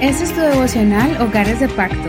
[0.00, 2.08] Este es tu devocional Hogares de Pacto.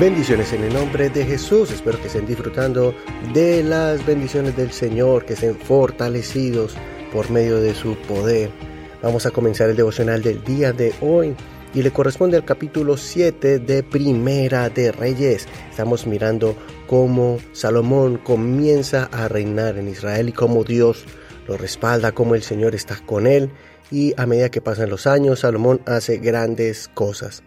[0.00, 1.70] Bendiciones en el nombre de Jesús.
[1.70, 2.94] Espero que estén disfrutando
[3.34, 6.74] de las bendiciones del Señor, que estén fortalecidos
[7.12, 8.50] por medio de su poder.
[9.02, 11.36] Vamos a comenzar el devocional del día de hoy
[11.74, 15.46] y le corresponde al capítulo 7 de Primera de Reyes.
[15.68, 16.56] Estamos mirando
[16.86, 21.04] cómo Salomón comienza a reinar en Israel y cómo Dios
[21.50, 23.50] lo respalda, cómo el Señor está con él
[23.90, 27.42] y a medida que pasan los años Salomón hace grandes cosas.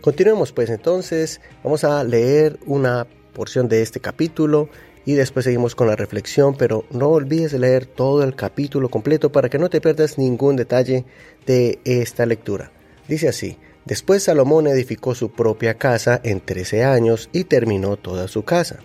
[0.00, 4.68] Continuemos pues entonces, vamos a leer una porción de este capítulo
[5.04, 9.48] y después seguimos con la reflexión, pero no olvides leer todo el capítulo completo para
[9.48, 11.04] que no te pierdas ningún detalle
[11.46, 12.70] de esta lectura.
[13.08, 18.44] Dice así, Después Salomón edificó su propia casa en trece años y terminó toda su
[18.44, 18.78] casa.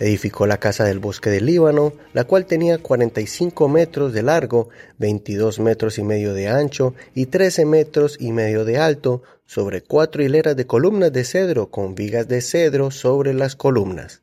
[0.00, 4.68] Edificó la casa del bosque del Líbano, la cual tenía 45 metros de largo,
[4.98, 10.22] 22 metros y medio de ancho y 13 metros y medio de alto, sobre cuatro
[10.22, 14.22] hileras de columnas de cedro con vigas de cedro sobre las columnas.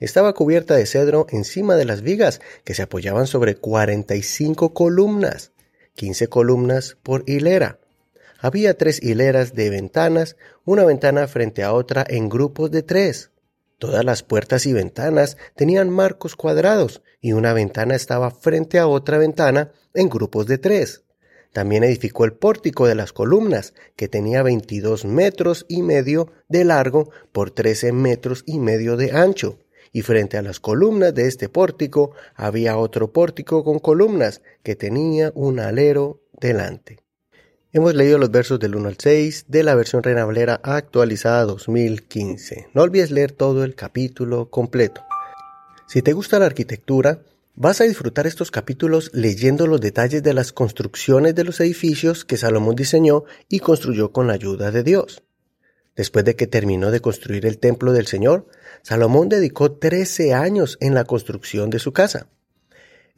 [0.00, 5.52] Estaba cubierta de cedro encima de las vigas, que se apoyaban sobre 45 columnas,
[5.94, 7.78] 15 columnas por hilera.
[8.38, 13.30] Había tres hileras de ventanas, una ventana frente a otra en grupos de tres.
[13.78, 19.18] Todas las puertas y ventanas tenían marcos cuadrados y una ventana estaba frente a otra
[19.18, 21.02] ventana en grupos de tres.
[21.52, 27.10] También edificó el pórtico de las columnas, que tenía 22 metros y medio de largo
[27.32, 29.58] por 13 metros y medio de ancho.
[29.92, 35.32] Y frente a las columnas de este pórtico había otro pórtico con columnas, que tenía
[35.34, 37.05] un alero delante.
[37.76, 42.68] Hemos leído los versos del 1 al 6 de la versión Reina Valera actualizada 2015.
[42.72, 45.04] No olvides leer todo el capítulo completo.
[45.86, 47.20] Si te gusta la arquitectura,
[47.54, 52.38] vas a disfrutar estos capítulos leyendo los detalles de las construcciones de los edificios que
[52.38, 55.22] Salomón diseñó y construyó con la ayuda de Dios.
[55.94, 58.46] Después de que terminó de construir el templo del Señor,
[58.80, 62.30] Salomón dedicó 13 años en la construcción de su casa.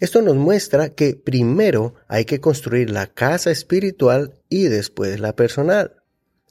[0.00, 5.96] Esto nos muestra que primero hay que construir la casa espiritual y después la personal.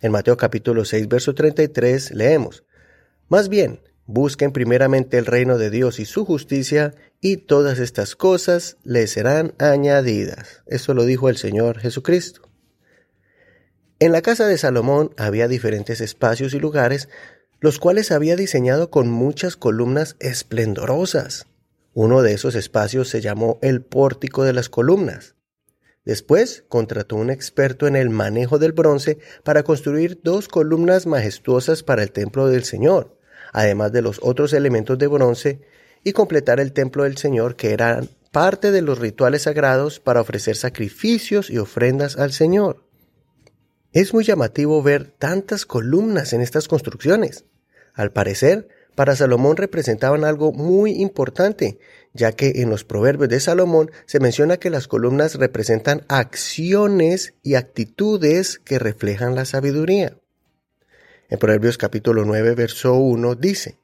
[0.02, 2.66] En Mateo capítulo 6, verso 33 leemos,
[3.30, 8.78] Más bien, busquen primeramente el reino de Dios y su justicia, y todas estas cosas
[8.84, 10.62] les serán añadidas.
[10.68, 12.50] Eso lo dijo el Señor Jesucristo.
[14.00, 17.08] En la casa de Salomón había diferentes espacios y lugares,
[17.62, 21.48] los cuales había diseñado con muchas columnas esplendorosas.
[22.00, 25.34] Uno de esos espacios se llamó el pórtico de las columnas.
[26.06, 32.04] Después contrató un experto en el manejo del bronce para construir dos columnas majestuosas para
[32.04, 33.18] el templo del Señor,
[33.52, 35.62] además de los otros elementos de bronce,
[36.04, 40.56] y completar el templo del Señor que eran parte de los rituales sagrados para ofrecer
[40.56, 42.86] sacrificios y ofrendas al Señor.
[43.92, 47.46] Es muy llamativo ver tantas columnas en estas construcciones.
[47.96, 51.78] Al parecer, para Salomón representaban algo muy importante,
[52.14, 57.54] ya que en los proverbios de Salomón se menciona que las columnas representan acciones y
[57.54, 60.18] actitudes que reflejan la sabiduría.
[61.30, 63.78] En Proverbios capítulo 9, verso 1 dice,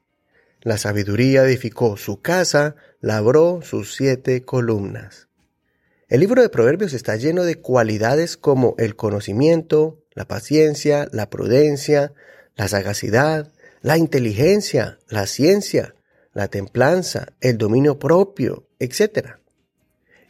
[0.62, 5.28] La sabiduría edificó su casa, labró sus siete columnas.
[6.08, 12.14] El libro de Proverbios está lleno de cualidades como el conocimiento, la paciencia, la prudencia,
[12.56, 13.52] la sagacidad,
[13.84, 15.94] la inteligencia, la ciencia,
[16.32, 19.32] la templanza, el dominio propio, etc.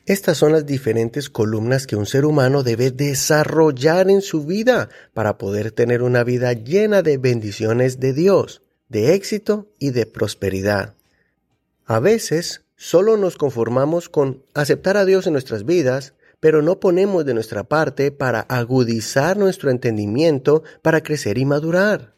[0.06, 5.38] Estas son las diferentes columnas que un ser humano debe desarrollar en su vida para
[5.38, 10.94] poder tener una vida llena de bendiciones de Dios, de éxito y de prosperidad.
[11.86, 17.24] A veces solo nos conformamos con aceptar a Dios en nuestras vidas, pero no ponemos
[17.24, 22.13] de nuestra parte para agudizar nuestro entendimiento para crecer y madurar.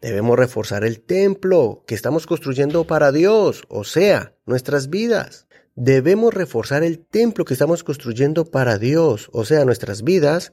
[0.00, 5.46] Debemos reforzar el templo que estamos construyendo para Dios, o sea, nuestras vidas.
[5.74, 10.52] Debemos reforzar el templo que estamos construyendo para Dios, o sea, nuestras vidas,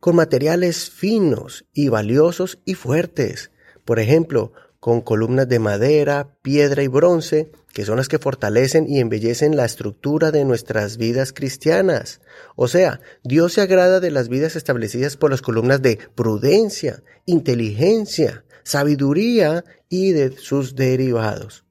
[0.00, 3.50] con materiales finos y valiosos y fuertes.
[3.84, 9.00] Por ejemplo, con columnas de madera, piedra y bronce, que son las que fortalecen y
[9.00, 12.20] embellecen la estructura de nuestras vidas cristianas.
[12.54, 18.44] O sea, Dios se agrada de las vidas establecidas por las columnas de prudencia, inteligencia,
[18.68, 21.64] sabiduría y de sus derivados.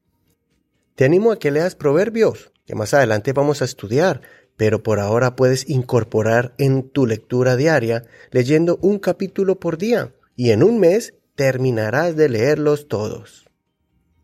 [0.95, 4.21] Te animo a que leas Proverbios, que más adelante vamos a estudiar,
[4.55, 10.49] pero por ahora puedes incorporar en tu lectura diaria leyendo un capítulo por día y
[10.49, 13.47] en un mes terminarás de leerlos todos.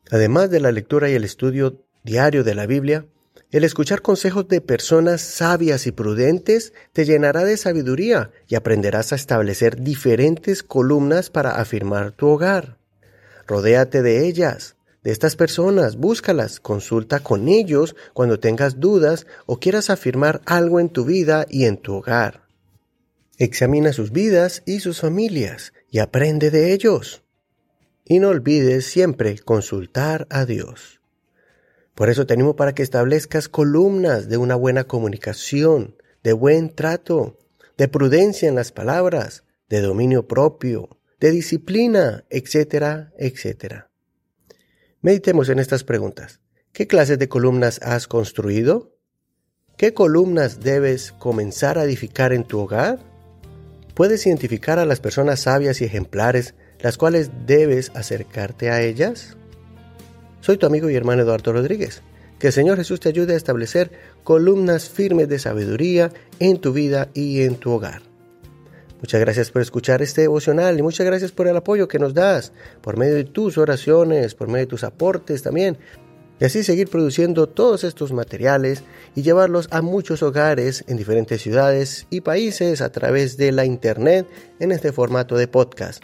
[0.09, 3.05] Además de la lectura y el estudio diario de la Biblia,
[3.57, 9.15] el escuchar consejos de personas sabias y prudentes te llenará de sabiduría y aprenderás a
[9.15, 12.79] establecer diferentes columnas para afirmar tu hogar.
[13.45, 19.91] Rodéate de ellas, de estas personas, búscalas, consulta con ellos cuando tengas dudas o quieras
[19.91, 22.47] afirmar algo en tu vida y en tu hogar.
[23.37, 27.21] Examina sus vidas y sus familias y aprende de ellos.
[28.03, 31.02] Y no olvides siempre consultar a Dios.
[31.95, 37.37] Por eso te animo para que establezcas columnas de una buena comunicación, de buen trato,
[37.77, 43.91] de prudencia en las palabras, de dominio propio, de disciplina, etcétera, etcétera.
[45.01, 46.39] Meditemos en estas preguntas.
[46.71, 48.95] ¿Qué clases de columnas has construido?
[49.77, 52.99] ¿Qué columnas debes comenzar a edificar en tu hogar?
[53.93, 59.37] ¿Puedes identificar a las personas sabias y ejemplares las cuales debes acercarte a ellas?
[60.43, 62.01] Soy tu amigo y hermano Eduardo Rodríguez.
[62.37, 63.91] Que el Señor Jesús te ayude a establecer
[64.25, 68.01] columnas firmes de sabiduría en tu vida y en tu hogar.
[68.99, 72.51] Muchas gracias por escuchar este devocional y muchas gracias por el apoyo que nos das
[72.81, 75.77] por medio de tus oraciones, por medio de tus aportes también.
[76.41, 78.83] Y así seguir produciendo todos estos materiales
[79.15, 84.27] y llevarlos a muchos hogares en diferentes ciudades y países a través de la internet
[84.59, 86.03] en este formato de podcast.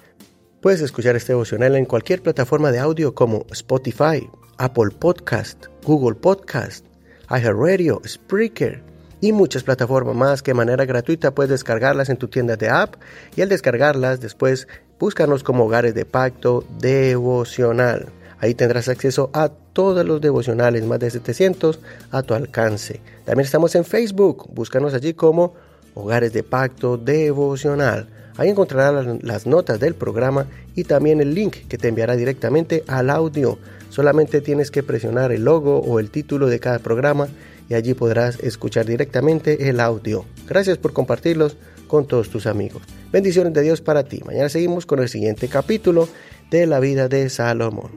[0.61, 6.85] Puedes escuchar este devocional en cualquier plataforma de audio como Spotify, Apple Podcast, Google Podcast,
[7.29, 8.83] iHeartRadio, Spreaker
[9.21, 12.95] y muchas plataformas más que de manera gratuita puedes descargarlas en tu tienda de app
[13.37, 14.67] y al descargarlas después
[14.99, 18.09] búscanos como hogares de pacto devocional.
[18.41, 21.79] Ahí tendrás acceso a todos los devocionales, más de 700
[22.11, 22.99] a tu alcance.
[23.23, 25.53] También estamos en Facebook, búscanos allí como
[25.93, 28.09] Hogares de Pacto Devocional.
[28.39, 33.09] Ahí encontrarás las notas del programa y también el link que te enviará directamente al
[33.09, 33.59] audio.
[33.89, 37.27] Solamente tienes que presionar el logo o el título de cada programa
[37.67, 40.23] y allí podrás escuchar directamente el audio.
[40.47, 41.57] Gracias por compartirlos
[41.89, 42.81] con todos tus amigos.
[43.11, 44.21] Bendiciones de Dios para ti.
[44.25, 46.07] Mañana seguimos con el siguiente capítulo
[46.49, 47.91] de la vida de Salomón.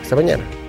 [0.00, 0.61] Hasta mañana.